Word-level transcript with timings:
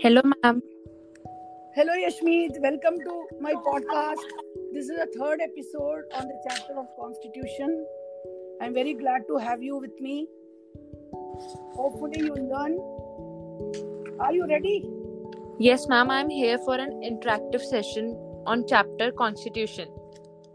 Hello, 0.00 0.20
ma'am. 0.24 0.62
Hello, 1.74 1.92
Yashmeet. 1.92 2.60
Welcome 2.60 2.98
to 3.00 3.26
my 3.40 3.54
podcast. 3.54 4.22
This 4.72 4.88
is 4.88 4.96
the 4.96 5.08
third 5.18 5.40
episode 5.40 6.04
on 6.14 6.28
the 6.28 6.36
chapter 6.48 6.78
of 6.78 6.86
Constitution. 6.96 7.84
I'm 8.60 8.74
very 8.74 8.94
glad 8.94 9.22
to 9.26 9.38
have 9.38 9.60
you 9.60 9.76
with 9.78 10.00
me. 10.00 10.28
Hopefully, 11.74 12.20
you 12.20 12.32
learn. 12.34 12.78
Are 14.20 14.32
you 14.32 14.46
ready? 14.46 14.88
Yes, 15.58 15.88
ma'am. 15.88 16.10
I'm 16.10 16.30
here 16.30 16.58
for 16.58 16.76
an 16.76 17.00
interactive 17.02 17.60
session 17.60 18.16
on 18.46 18.66
chapter 18.68 19.10
Constitution. 19.10 19.88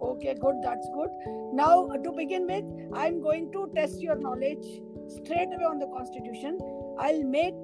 Okay, 0.00 0.36
good. 0.40 0.62
That's 0.62 0.88
good. 0.94 1.10
Now, 1.52 1.88
to 1.88 2.12
begin 2.12 2.46
with, 2.46 2.64
I'm 2.94 3.20
going 3.20 3.50
to 3.50 3.68
test 3.74 4.00
your 4.00 4.14
knowledge 4.14 4.80
straight 5.08 5.48
away 5.52 5.64
on 5.64 5.80
the 5.80 5.86
Constitution. 5.86 6.58
I'll 7.00 7.24
make, 7.24 7.54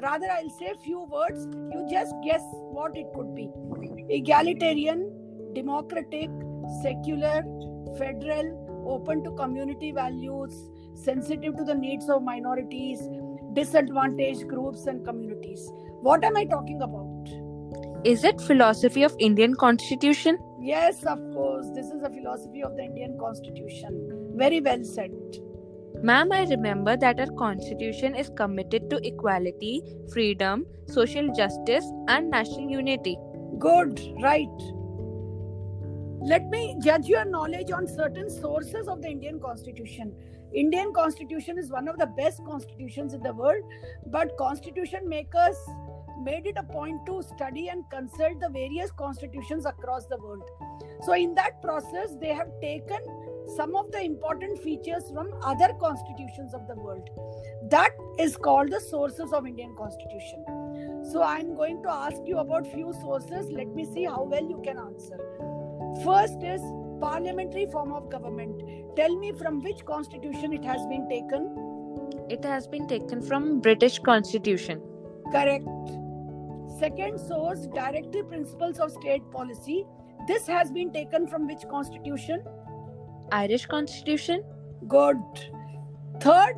rather, 0.00 0.26
I'll 0.30 0.50
say 0.50 0.72
few 0.84 1.04
words. 1.04 1.46
You 1.72 1.86
just 1.90 2.14
guess 2.24 2.42
what 2.70 2.96
it 2.96 3.06
could 3.14 3.34
be 3.34 3.50
egalitarian, 4.08 5.10
democratic, 5.54 6.30
secular, 6.82 7.42
federal, 7.98 8.84
open 8.86 9.22
to 9.24 9.30
community 9.32 9.92
values, 9.92 10.54
sensitive 10.94 11.56
to 11.56 11.64
the 11.64 11.74
needs 11.74 12.08
of 12.08 12.22
minorities, 12.22 13.00
disadvantaged 13.54 14.48
groups 14.48 14.86
and 14.86 15.04
communities. 15.04 15.70
What 16.00 16.24
am 16.24 16.36
I 16.36 16.44
talking 16.44 16.82
about? 16.82 17.08
Is 18.04 18.24
it 18.24 18.40
philosophy 18.40 19.02
of 19.04 19.14
Indian 19.18 19.54
Constitution? 19.54 20.38
Yes, 20.60 21.04
of 21.04 21.18
course. 21.32 21.68
This 21.74 21.86
is 21.86 22.02
a 22.02 22.10
philosophy 22.10 22.62
of 22.62 22.76
the 22.76 22.82
Indian 22.82 23.16
Constitution. 23.18 24.32
Very 24.34 24.60
well 24.60 24.82
said. 24.82 25.12
Ma'am, 26.00 26.32
I 26.32 26.44
remember 26.46 26.96
that 26.96 27.20
our 27.20 27.30
constitution 27.38 28.16
is 28.16 28.30
committed 28.36 28.90
to 28.90 29.06
equality, 29.06 29.82
freedom, 30.12 30.66
social 30.88 31.32
justice, 31.32 31.84
and 32.08 32.30
national 32.30 32.70
unity. 32.70 33.16
Good, 33.58 34.00
right. 34.20 34.48
Let 36.24 36.48
me 36.50 36.76
judge 36.82 37.06
your 37.06 37.24
knowledge 37.24 37.70
on 37.70 37.86
certain 37.86 38.30
sources 38.30 38.88
of 38.88 39.02
the 39.02 39.08
Indian 39.08 39.40
Constitution. 39.40 40.14
Indian 40.54 40.92
Constitution 40.92 41.58
is 41.58 41.70
one 41.70 41.88
of 41.88 41.98
the 41.98 42.06
best 42.06 42.44
constitutions 42.44 43.14
in 43.14 43.22
the 43.22 43.32
world, 43.32 43.62
but 44.06 44.36
constitution 44.36 45.08
makers 45.08 45.56
made 46.22 46.46
it 46.46 46.56
a 46.56 46.62
point 46.62 47.04
to 47.06 47.22
study 47.22 47.68
and 47.68 47.88
consult 47.90 48.40
the 48.40 48.48
various 48.48 48.90
constitutions 48.92 49.66
across 49.66 50.06
the 50.06 50.16
world. 50.18 50.48
So, 51.02 51.12
in 51.14 51.34
that 51.34 51.60
process, 51.62 52.16
they 52.20 52.32
have 52.32 52.48
taken 52.60 52.98
some 53.56 53.74
of 53.76 53.90
the 53.92 54.00
important 54.02 54.58
features 54.62 55.10
from 55.12 55.32
other 55.42 55.72
constitutions 55.80 56.54
of 56.54 56.66
the 56.66 56.74
world. 56.74 57.08
That 57.70 57.90
is 58.18 58.36
called 58.36 58.70
the 58.70 58.80
sources 58.80 59.32
of 59.32 59.46
Indian 59.46 59.74
Constitution. 59.76 60.44
So, 61.10 61.22
I'm 61.22 61.54
going 61.54 61.82
to 61.82 61.90
ask 61.90 62.16
you 62.24 62.38
about 62.38 62.66
few 62.66 62.92
sources. 63.00 63.50
Let 63.50 63.68
me 63.68 63.84
see 63.84 64.04
how 64.04 64.22
well 64.22 64.42
you 64.42 64.60
can 64.64 64.78
answer. 64.78 65.18
First 66.04 66.42
is 66.42 66.60
parliamentary 67.00 67.66
form 67.66 67.92
of 67.92 68.08
government. 68.10 68.62
Tell 68.96 69.16
me 69.16 69.32
from 69.32 69.62
which 69.62 69.84
constitution 69.84 70.52
it 70.52 70.64
has 70.64 70.86
been 70.86 71.08
taken. 71.08 71.72
It 72.30 72.44
has 72.44 72.66
been 72.66 72.86
taken 72.86 73.20
from 73.20 73.60
British 73.60 73.98
Constitution. 73.98 74.80
Correct. 75.32 75.66
Second 76.78 77.18
source, 77.18 77.66
directive 77.66 78.28
principles 78.28 78.78
of 78.78 78.92
state 78.92 79.22
policy. 79.30 79.84
This 80.26 80.46
has 80.46 80.70
been 80.70 80.92
taken 80.92 81.26
from 81.26 81.46
which 81.46 81.62
constitution? 81.68 82.44
Irish 83.32 83.66
Constitution. 83.66 84.44
Good. 84.86 85.16
Third, 86.20 86.54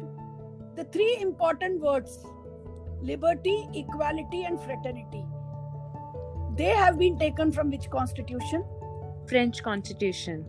the 0.76 0.84
three 0.84 1.18
important 1.20 1.80
words 1.80 2.26
liberty, 3.00 3.68
equality, 3.74 4.44
and 4.44 4.60
fraternity. 4.60 5.24
They 6.56 6.70
have 6.70 6.98
been 6.98 7.18
taken 7.18 7.52
from 7.52 7.70
which 7.70 7.90
constitution? 7.90 8.64
French 9.28 9.62
Constitution. 9.62 10.44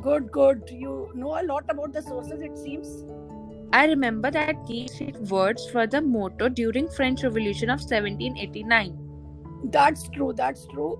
Good, 0.00 0.30
good. 0.32 0.62
You 0.70 1.10
know 1.14 1.40
a 1.40 1.44
lot 1.44 1.64
about 1.68 1.92
the 1.92 2.02
sources, 2.02 2.40
it 2.40 2.56
seems. 2.56 3.04
I 3.72 3.86
remember 3.86 4.30
that 4.30 4.66
these 4.66 5.00
words 5.30 5.68
were 5.74 5.86
the 5.86 6.00
motto 6.00 6.48
during 6.48 6.88
French 6.88 7.24
Revolution 7.24 7.68
of 7.70 7.80
1789. 7.80 8.98
That's 9.64 10.08
true, 10.08 10.32
that's 10.32 10.66
true. 10.66 10.98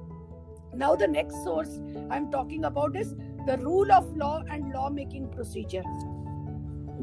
Now 0.75 0.95
the 0.95 1.07
next 1.07 1.43
source 1.45 1.81
I'm 2.11 2.31
talking 2.31 2.65
about 2.65 2.97
is 2.97 3.15
the 3.47 3.59
rule 3.59 3.91
of 3.93 4.17
law 4.17 4.43
and 4.51 4.73
lawmaking 4.73 5.29
procedure. 5.31 5.83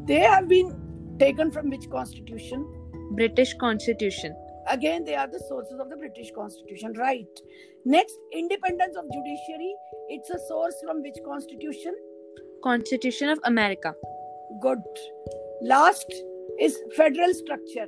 They 0.06 0.20
have 0.20 0.48
been 0.48 1.16
taken 1.20 1.52
from 1.52 1.70
which 1.70 1.90
constitution? 1.90 2.68
British 3.12 3.54
Constitution. 3.56 4.36
Again, 4.68 5.04
they 5.04 5.16
are 5.16 5.28
the 5.28 5.40
sources 5.48 5.80
of 5.80 5.90
the 5.90 5.96
British 5.96 6.32
Constitution, 6.32 6.94
right? 6.98 7.28
Next, 7.86 8.18
independence 8.32 8.96
of 8.96 9.06
judiciary. 9.12 9.76
It's 10.10 10.30
a 10.30 10.40
source 10.48 10.76
from 10.86 11.02
which 11.02 11.18
constitution? 11.26 11.94
Constitution 12.64 13.30
of 13.30 13.40
America. 13.44 13.94
Good. 14.62 14.80
Last 15.62 16.14
is 16.60 16.78
federal 16.96 17.34
structure. 17.34 17.88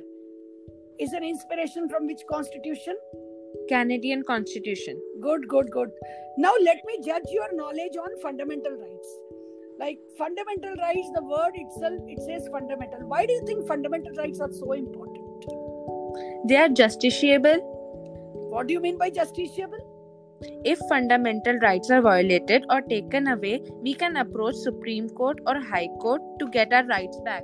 Is 0.98 1.12
an 1.12 1.24
inspiration 1.24 1.88
from 1.88 2.06
which 2.06 2.20
constitution? 2.30 2.96
Canadian 3.68 4.22
Constitution. 4.22 5.00
Good, 5.20 5.48
good, 5.48 5.70
good. 5.70 5.90
Now 6.38 6.52
let 6.62 6.78
me 6.86 6.98
judge 7.04 7.24
your 7.30 7.54
knowledge 7.54 7.96
on 7.96 8.20
fundamental 8.22 8.72
rights. 8.72 9.08
Like 9.78 9.98
fundamental 10.16 10.74
rights, 10.76 11.10
the 11.14 11.22
word 11.22 11.52
itself 11.54 12.00
it 12.06 12.20
says 12.26 12.48
fundamental. 12.50 13.00
Why 13.08 13.26
do 13.26 13.32
you 13.32 13.44
think 13.46 13.66
fundamental 13.66 14.12
rights 14.14 14.40
are 14.40 14.50
so 14.50 14.72
important? 14.72 15.44
They 16.48 16.56
are 16.56 16.68
justiciable. 16.68 17.60
What 18.50 18.68
do 18.68 18.74
you 18.74 18.80
mean 18.80 18.96
by 18.96 19.10
justiciable? 19.10 19.80
If 20.64 20.78
fundamental 20.88 21.58
rights 21.58 21.90
are 21.90 22.00
violated 22.02 22.64
or 22.70 22.80
taken 22.82 23.28
away, 23.28 23.62
we 23.82 23.94
can 23.94 24.16
approach 24.16 24.54
Supreme 24.56 25.08
Court 25.10 25.38
or 25.46 25.60
High 25.60 25.88
Court 26.00 26.20
to 26.38 26.48
get 26.50 26.72
our 26.72 26.86
rights 26.86 27.18
back. 27.24 27.42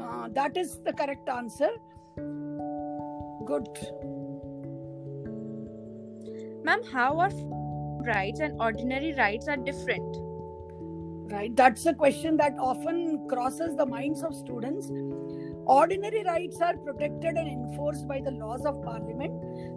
Uh, 0.00 0.28
that 0.32 0.56
is 0.56 0.80
the 0.84 0.92
correct 0.92 1.28
answer. 1.28 1.70
Good. 3.46 3.68
Ma'am, 6.66 6.80
how 6.92 7.20
are 7.20 7.30
rights 8.04 8.40
and 8.40 8.60
ordinary 8.60 9.14
rights 9.16 9.46
are 9.46 9.56
different? 9.56 10.16
Right, 11.30 11.54
that's 11.54 11.86
a 11.86 11.94
question 11.94 12.36
that 12.38 12.54
often 12.58 13.28
crosses 13.28 13.76
the 13.76 13.86
minds 13.86 14.24
of 14.24 14.34
students. 14.34 14.90
Ordinary 15.64 16.24
rights 16.24 16.60
are 16.60 16.76
protected 16.76 17.36
and 17.36 17.46
enforced 17.46 18.08
by 18.08 18.20
the 18.20 18.32
laws 18.32 18.66
of 18.66 18.82
parliament, 18.82 19.30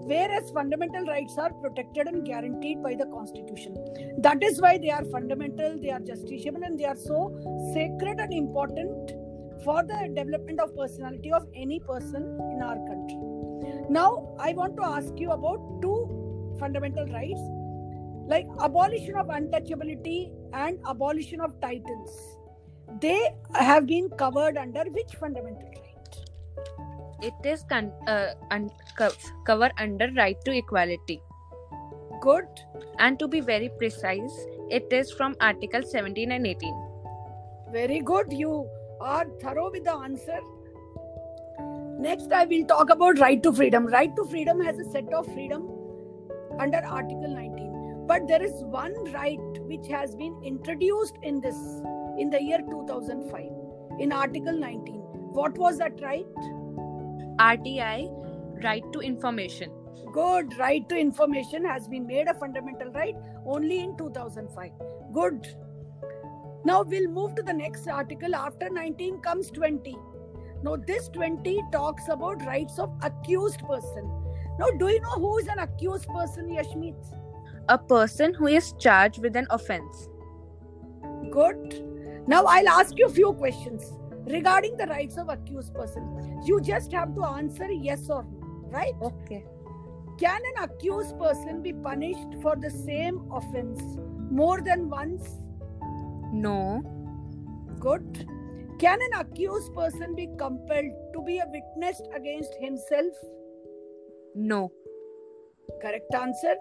whereas 0.08 0.50
fundamental 0.50 1.06
rights 1.06 1.38
are 1.38 1.54
protected 1.54 2.08
and 2.08 2.26
guaranteed 2.26 2.82
by 2.82 2.96
the 2.96 3.06
constitution. 3.06 3.78
That 4.18 4.42
is 4.42 4.60
why 4.60 4.80
they 4.80 4.90
are 4.90 5.06
fundamental, 5.12 5.80
they 5.80 5.92
are 5.92 6.00
justiciable, 6.00 6.66
and 6.66 6.80
they 6.80 6.86
are 6.86 6.96
so 6.96 7.38
sacred 7.72 8.20
and 8.20 8.34
important 8.34 9.12
for 9.64 9.84
the 9.84 10.12
development 10.16 10.60
of 10.60 10.76
personality 10.76 11.32
of 11.32 11.46
any 11.56 11.82
person 11.82 12.24
in 12.52 12.64
our 12.64 12.78
country. 12.88 13.20
Now, 13.90 14.36
I 14.40 14.54
want 14.54 14.76
to 14.78 14.84
ask 14.84 15.14
you 15.18 15.32
about 15.32 15.84
two 15.84 16.19
fundamental 16.60 17.06
rights 17.08 17.42
like 18.28 18.46
abolition 18.62 19.16
of 19.16 19.28
untouchability 19.28 20.32
and 20.54 20.80
abolition 20.88 21.42
of 21.42 21.60
titles 21.62 22.40
they 23.02 23.30
have 23.54 23.86
been 23.88 24.10
covered 24.10 24.58
under 24.58 24.84
which 24.86 25.16
fundamental 25.20 25.68
right? 25.68 25.90
It 27.22 27.34
is 27.46 27.64
con- 27.70 27.92
uh, 28.08 28.34
un- 28.50 28.72
co- 28.98 29.12
covered 29.46 29.74
under 29.78 30.10
right 30.16 30.38
to 30.46 30.52
equality. 30.52 31.22
Good. 32.22 32.46
And 32.98 33.20
to 33.20 33.28
be 33.28 33.42
very 33.42 33.70
precise, 33.78 34.32
it 34.70 34.92
is 34.92 35.12
from 35.12 35.36
Article 35.42 35.84
17 35.84 36.32
and 36.32 36.48
18. 36.48 36.74
Very 37.72 38.00
good. 38.00 38.32
You 38.32 38.68
are 39.02 39.26
thorough 39.42 39.70
with 39.70 39.84
the 39.84 39.94
answer. 39.94 40.40
Next, 42.00 42.32
I 42.32 42.46
will 42.46 42.66
talk 42.66 42.90
about 42.90 43.20
right 43.20 43.44
to 43.44 43.52
freedom. 43.52 43.86
Right 43.86 44.16
to 44.16 44.26
freedom 44.26 44.62
has 44.62 44.80
a 44.80 44.90
set 44.90 45.14
of 45.14 45.26
freedom 45.34 45.79
under 46.60 46.78
Article 46.86 47.34
19. 47.34 48.06
But 48.08 48.28
there 48.28 48.44
is 48.44 48.64
one 48.64 48.94
right 49.14 49.40
which 49.72 49.88
has 49.88 50.16
been 50.16 50.40
introduced 50.44 51.18
in 51.24 51.40
this 51.42 51.56
in 52.18 52.30
the 52.30 52.42
year 52.42 52.60
2005 52.70 54.00
in 54.00 54.12
Article 54.12 54.58
19. 54.58 54.96
What 55.40 55.58
was 55.58 55.78
that 55.78 56.02
right? 56.02 56.26
RTI, 57.40 58.64
right 58.64 58.84
to 58.94 59.00
information. 59.00 59.72
Good. 60.12 60.58
Right 60.58 60.88
to 60.90 60.98
information 60.98 61.64
has 61.66 61.88
been 61.88 62.08
made 62.08 62.28
a 62.28 62.34
fundamental 62.34 62.92
right 62.92 63.16
only 63.46 63.80
in 63.80 63.96
2005. 63.98 64.72
Good. 65.14 65.48
Now 66.66 66.82
we'll 66.82 67.10
move 67.10 67.36
to 67.36 67.44
the 67.44 67.54
next 67.54 67.88
article. 67.88 68.36
After 68.36 68.70
19 68.70 69.22
comes 69.22 69.52
20. 69.52 69.96
Now 70.64 70.76
this 70.76 71.10
20 71.10 71.62
talks 71.72 72.10
about 72.10 72.46
rights 72.46 72.80
of 72.80 72.92
accused 73.02 73.60
person. 73.60 74.19
Now, 74.60 74.70
do 74.78 74.88
you 74.90 75.00
know 75.02 75.16
who 75.24 75.38
is 75.40 75.48
an 75.48 75.60
accused 75.60 76.08
person, 76.10 76.50
Yashmeet? 76.50 76.96
A 77.70 77.78
person 77.78 78.34
who 78.34 78.48
is 78.48 78.74
charged 78.78 79.22
with 79.22 79.36
an 79.36 79.48
offense. 79.50 80.10
Good. 81.32 81.84
Now 82.28 82.44
I'll 82.46 82.68
ask 82.70 82.98
you 82.98 83.06
a 83.06 83.10
few 83.10 83.34
questions 83.34 83.94
regarding 84.28 84.76
the 84.78 84.86
rights 84.88 85.18
of 85.18 85.30
accused 85.30 85.74
person. 85.74 86.42
You 86.46 86.60
just 86.62 86.92
have 86.92 87.16
to 87.16 87.24
answer 87.24 87.72
yes 87.72 88.10
or 88.10 88.24
no. 88.24 88.40
right 88.74 88.94
Okay. 89.02 89.46
can 90.20 90.42
an 90.50 90.64
accused 90.64 91.18
person 91.20 91.62
be 91.64 91.72
punished 91.74 92.36
for 92.42 92.56
the 92.56 92.70
same 92.70 93.16
offense 93.32 93.82
more 94.42 94.62
than 94.62 94.90
once 94.90 95.30
No. 96.32 96.84
good 97.80 98.28
can 98.84 99.00
an 99.08 99.20
accused 99.22 99.74
person 99.74 100.14
be 100.16 100.28
compelled 100.38 100.94
to 101.14 101.24
be 101.30 101.40
a 101.40 101.48
witness 101.56 102.02
against 102.20 102.54
himself 102.66 103.24
No. 104.40 104.72
correct 105.82 106.14
answer. 106.16 106.56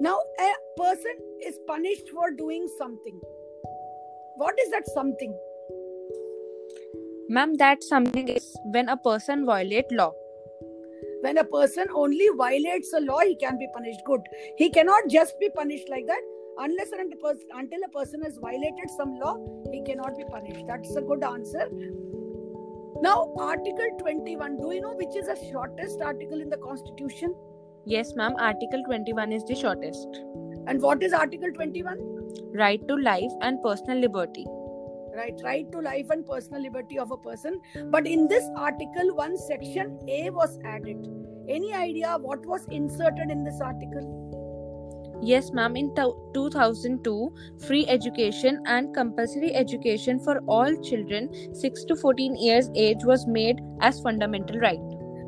Now 0.00 0.18
a 0.40 0.50
person 0.76 1.16
is 1.46 1.58
punished 1.66 2.08
for 2.14 2.30
doing 2.30 2.68
something. 2.78 3.20
What 4.36 4.54
is 4.64 4.70
that 4.72 4.86
something? 4.94 5.34
Ma'am, 7.28 7.56
that 7.56 7.82
something 7.82 8.28
is 8.28 8.46
when 8.74 8.88
a 8.88 8.96
person 8.96 9.46
violate 9.46 9.90
law. 9.92 10.12
when 11.24 11.38
a 11.38 11.44
person 11.44 11.86
only 11.94 12.26
violates 12.36 12.92
a 12.94 13.00
law 13.00 13.20
he 13.20 13.36
can 13.36 13.58
be 13.58 13.68
punished. 13.74 14.00
Good. 14.06 14.20
He 14.58 14.70
cannot 14.70 15.08
just 15.08 15.38
be 15.40 15.50
punished 15.56 15.88
like 15.90 16.06
that. 16.06 16.22
Unless 16.58 16.92
and 16.92 17.14
until 17.60 17.80
a 17.86 17.90
person 17.98 18.22
has 18.22 18.38
violated 18.38 18.90
some 18.96 19.14
law 19.24 19.36
he 19.72 19.82
cannot 19.82 20.16
be 20.18 20.24
punished. 20.30 20.64
That's 20.68 20.96
a 20.96 21.02
good 21.02 21.24
answer 21.24 21.68
now 23.02 23.32
article 23.38 23.90
21 24.00 24.56
do 24.60 24.72
you 24.74 24.80
know 24.80 24.94
which 24.94 25.14
is 25.20 25.26
the 25.26 25.36
shortest 25.50 26.00
article 26.02 26.40
in 26.40 26.48
the 26.50 26.58
constitution 26.58 27.34
Yes, 27.86 28.14
ma'am. 28.14 28.34
Article 28.38 28.82
21 28.86 29.32
is 29.32 29.42
the 29.50 29.54
shortest. 29.56 30.16
and 30.70 30.82
what 30.82 31.02
is 31.02 31.14
article 31.14 31.50
21 31.54 31.98
Right 32.54 32.82
to 32.88 32.94
life 32.96 33.32
and 33.40 33.62
personal 33.62 33.98
liberty. 34.06 34.44
right 35.18 35.40
right 35.44 35.70
to 35.72 35.80
life 35.86 36.10
and 36.14 36.26
personal 36.26 36.62
liberty 36.64 36.98
of 37.04 37.10
a 37.14 37.16
person 37.22 37.56
but 37.94 38.06
in 38.10 38.28
this 38.32 38.44
article 38.66 39.08
one 39.20 39.36
section 39.44 39.88
a 40.16 40.20
was 40.40 40.58
added 40.74 41.08
any 41.56 41.72
idea 41.78 42.12
what 42.26 42.44
was 42.52 42.66
inserted 42.80 43.32
in 43.36 43.42
this 43.48 43.60
article 43.70 44.04
Yes, 45.22 45.52
ma'am. 45.52 45.76
In 45.76 45.94
to- 45.96 46.16
2002, 46.34 47.32
free 47.66 47.86
education 47.86 48.62
and 48.66 48.94
compulsory 48.94 49.54
education 49.54 50.18
for 50.18 50.38
all 50.46 50.74
children 50.82 51.28
6 51.54 51.84
to 51.84 51.96
14 51.96 52.36
years 52.36 52.70
age 52.74 53.04
was 53.04 53.26
made 53.26 53.60
as 53.80 54.00
fundamental 54.00 54.58
right. 54.58 54.80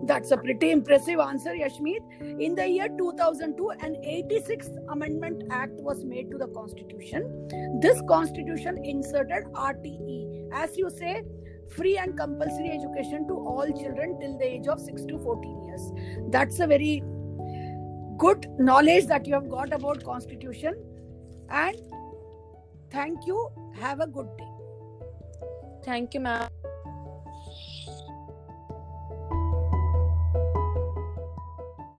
That's 0.04 0.32
a 0.32 0.36
pretty 0.36 0.72
impressive 0.72 1.20
answer, 1.20 1.50
Yashmeet. 1.50 2.40
In 2.40 2.56
the 2.56 2.66
year 2.68 2.88
2002, 2.98 3.70
an 3.82 3.96
86th 4.04 4.76
Amendment 4.88 5.44
Act 5.50 5.74
was 5.74 6.04
made 6.04 6.30
to 6.32 6.38
the 6.38 6.48
Constitution. 6.48 7.48
This 7.80 8.00
Constitution 8.08 8.84
inserted 8.84 9.44
RTE, 9.54 10.48
as 10.52 10.76
you 10.76 10.90
say, 10.90 11.22
free 11.68 11.96
and 11.98 12.18
compulsory 12.18 12.70
education 12.70 13.28
to 13.28 13.34
all 13.34 13.66
children 13.66 14.18
till 14.20 14.36
the 14.38 14.44
age 14.44 14.66
of 14.66 14.80
6 14.80 15.04
to 15.04 15.18
14 15.20 15.62
years. 15.68 15.92
That's 16.30 16.58
a 16.58 16.66
very 16.66 17.02
good 18.22 18.46
knowledge 18.58 19.06
that 19.06 19.26
you 19.26 19.34
have 19.34 19.48
got 19.50 19.72
about 19.72 20.04
Constitution. 20.04 20.76
And 21.50 21.76
thank 22.90 23.26
you. 23.26 23.48
Have 23.80 24.00
a 24.00 24.06
good 24.06 24.28
day. 24.38 24.50
Thank 25.84 26.14
you, 26.14 26.20
ma'am. 26.20 26.71